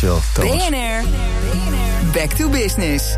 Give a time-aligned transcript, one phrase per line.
[0.00, 0.68] Dankjewel, Thomas.
[0.68, 1.04] BNR,
[2.12, 3.16] back to business.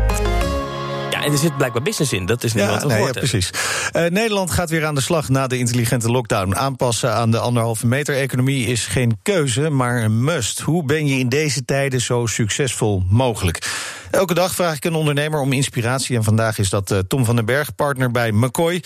[1.09, 2.25] Ja, en er zit blijkbaar business in.
[2.25, 3.49] Dat is niet Ja, wat we nee, ja, precies.
[3.91, 6.55] Eh, Nederland gaat weer aan de slag na de intelligente lockdown.
[6.55, 10.59] Aanpassen aan de anderhalve meter economie is geen keuze, maar een must.
[10.59, 13.71] Hoe ben je in deze tijden zo succesvol mogelijk?
[14.11, 16.15] Elke dag vraag ik een ondernemer om inspiratie.
[16.15, 18.83] En vandaag is dat eh, Tom van den Berg, partner bij McCoy.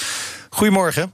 [0.50, 1.14] Goedemorgen.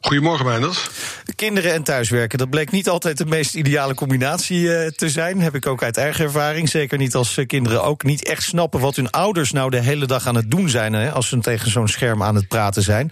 [0.00, 0.88] Goedemorgen, Meinders.
[1.36, 5.40] Kinderen en thuiswerken, dat bleek niet altijd de meest ideale combinatie eh, te zijn.
[5.40, 6.68] Heb ik ook uit eigen ervaring.
[6.68, 10.06] Zeker niet als eh, kinderen ook niet echt snappen wat hun ouders nou de hele
[10.06, 10.92] dag aan het doen zijn.
[10.92, 13.10] Hè, als ze tegen zo'n scherm aan het praten zijn.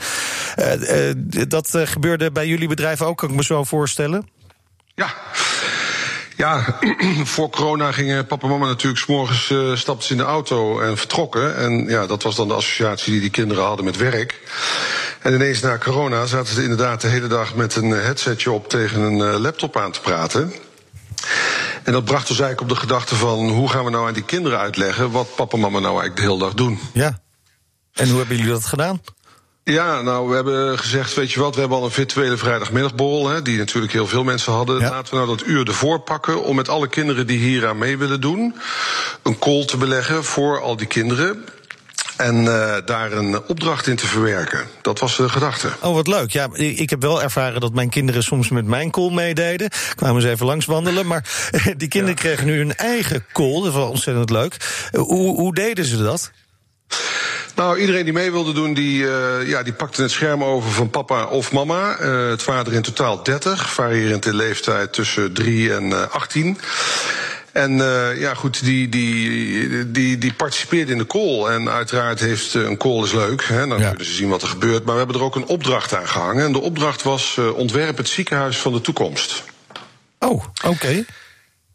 [0.57, 1.11] Eh,
[1.49, 4.29] dat gebeurde bij jullie bedrijf ook, kan ik me zo voorstellen.
[4.95, 5.15] Ja.
[6.37, 6.79] Ja,
[7.35, 10.97] voor corona gingen papa en mama natuurlijk s'morgens uh, stapten ze in de auto en
[10.97, 11.57] vertrokken.
[11.57, 14.41] En ja, dat was dan de associatie die die kinderen hadden met werk.
[15.23, 19.01] En ineens na corona zaten ze inderdaad de hele dag met een headsetje op tegen
[19.01, 20.53] een uh, laptop aan te praten.
[21.83, 24.25] En dat bracht ons eigenlijk op de gedachte van hoe gaan we nou aan die
[24.25, 26.79] kinderen uitleggen wat papa en mama nou eigenlijk de hele dag doen.
[26.93, 27.21] Ja.
[27.93, 29.01] En hoe hebben jullie dat gedaan?
[29.65, 33.43] Ja, nou, we hebben gezegd, weet je wat, we hebben al een virtuele vrijdagmiddagborrel, hè,
[33.43, 34.81] die natuurlijk heel veel mensen hadden.
[34.81, 34.91] Ja.
[34.91, 37.99] Laten we nou dat uur ervoor pakken om met alle kinderen die hier aan mee
[37.99, 38.55] willen doen,
[39.23, 41.45] een call te beleggen voor al die kinderen.
[42.19, 44.67] En uh, daar een opdracht in te verwerken.
[44.83, 45.69] Dat was de gedachte.
[45.81, 46.31] Oh, wat leuk.
[46.31, 49.71] Ja, ik heb wel ervaren dat mijn kinderen soms met mijn call meededen.
[49.95, 51.07] Kwamen ze even langs wandelen.
[51.07, 52.23] Maar die kinderen ja.
[52.23, 53.63] kregen nu hun eigen call.
[53.63, 54.57] Dat was ontzettend leuk.
[54.93, 56.31] Hoe, hoe deden ze dat?
[57.59, 60.91] Nou, iedereen die mee wilde doen, die, uh, ja, die pakte het scherm over van
[60.91, 62.01] papa of mama.
[62.01, 66.59] Uh, het waren er in totaal 30, variërend in leeftijd tussen 3 en uh, 18.
[67.59, 71.47] En uh, ja, goed, die, die, die, die participeerde in de call.
[71.47, 73.45] En uiteraard heeft een call is leuk.
[73.45, 73.89] Hè, dan ja.
[73.89, 74.85] kunnen ze zien wat er gebeurt.
[74.85, 76.45] Maar we hebben er ook een opdracht aan gehangen.
[76.45, 79.43] En de opdracht was uh, ontwerp het ziekenhuis van de toekomst.
[80.19, 80.69] Oh, oké.
[80.69, 81.05] Okay.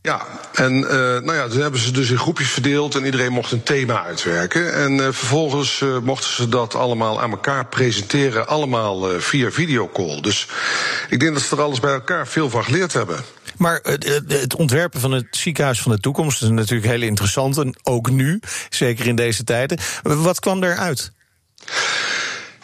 [0.02, 3.52] Ja, en uh, nou ja, toen hebben ze dus in groepjes verdeeld en iedereen mocht
[3.52, 4.74] een thema uitwerken.
[4.74, 10.22] En uh, vervolgens uh, mochten ze dat allemaal aan elkaar presenteren, allemaal via videocall.
[10.22, 10.48] Dus
[11.10, 13.24] ik denk dat ze er alles bij elkaar veel van geleerd hebben.
[13.64, 13.80] Maar
[14.28, 17.58] het ontwerpen van het ziekenhuis van de toekomst is natuurlijk heel interessant.
[17.58, 19.80] En ook nu, zeker in deze tijden.
[20.02, 21.12] Wat kwam eruit?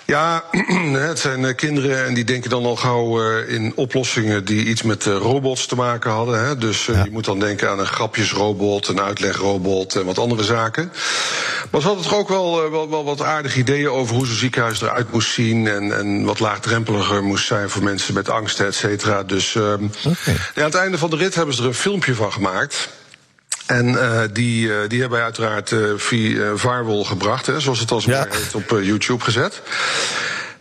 [0.05, 0.43] Ja,
[1.09, 5.65] het zijn kinderen en die denken dan al gauw in oplossingen die iets met robots
[5.65, 6.59] te maken hadden.
[6.59, 7.03] Dus ja.
[7.03, 10.91] je moet dan denken aan een grapjesrobot, een uitlegrobot en wat andere zaken.
[11.69, 14.81] Maar ze hadden toch ook wel, wel, wel wat aardige ideeën over hoe zo'n ziekenhuis
[14.81, 15.67] eruit moest zien.
[15.67, 19.23] En, en wat laagdrempeliger moest zijn voor mensen met angst, et cetera.
[19.23, 20.35] Dus um, okay.
[20.55, 22.89] ja, aan het einde van de rit hebben ze er een filmpje van gemaakt.
[23.65, 27.91] En uh, die, uh, die hebben wij uiteraard uh, via Firewall gebracht, hè, zoals het
[27.91, 28.27] als ja.
[28.29, 29.61] heet, op YouTube gezet.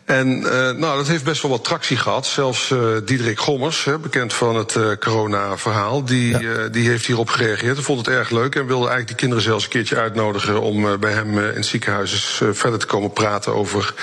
[0.08, 0.38] En
[0.78, 2.26] nou, dat heeft best wel wat tractie gehad.
[2.26, 2.74] Zelfs
[3.04, 6.68] Diederik Gommers, hè, bekend van het corona-verhaal, die, ja.
[6.68, 7.76] die heeft hierop gereageerd.
[7.76, 11.00] Hij vond het erg leuk en wilde eigenlijk die kinderen zelfs een keertje uitnodigen om
[11.00, 13.94] bij hem in het ziekenhuis verder te komen praten over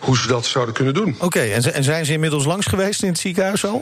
[0.00, 1.14] hoe ze dat zouden kunnen doen.
[1.14, 3.80] Oké, okay, en, en zijn ze inmiddels langs geweest in het ziekenhuis al?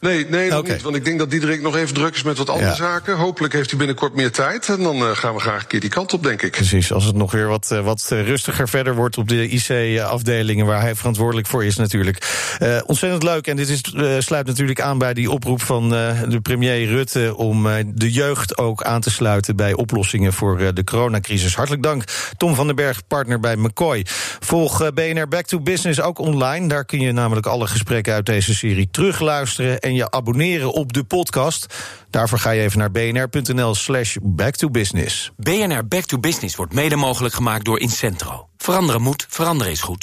[0.00, 0.72] Nee, nee, nog okay.
[0.72, 0.82] niet.
[0.82, 2.74] Want ik denk dat Diederik nog even druk is met wat andere ja.
[2.74, 3.16] zaken.
[3.16, 4.68] Hopelijk heeft hij binnenkort meer tijd.
[4.68, 6.50] En dan uh, gaan we graag een keer die kant op, denk ik.
[6.50, 10.66] Precies, als het nog weer wat, uh, wat rustiger verder wordt op de IC-afdelingen...
[10.66, 12.56] waar hij verantwoordelijk voor is natuurlijk.
[12.62, 13.46] Uh, ontzettend leuk.
[13.46, 13.82] En dit is,
[14.18, 17.36] sluit natuurlijk aan bij die oproep van de premier Rutte...
[17.36, 21.56] om de jeugd ook aan te sluiten bij oplossingen voor de coronacrisis.
[21.56, 22.04] Hartelijk dank,
[22.36, 24.06] Tom van den Berg, partner bij McCoy.
[24.40, 26.68] Volg BNR Back to Business ook online.
[26.68, 29.80] Daar kun je namelijk alle gesprekken uit deze serie terugluisteren...
[29.84, 31.66] En je abonneren op de podcast.
[32.10, 35.30] Daarvoor ga je even naar bnr.nl slash backtobusiness.
[35.36, 38.48] BNR Back to Business wordt mede mogelijk gemaakt door Incentro.
[38.56, 39.92] Veranderen moet, veranderen is goed.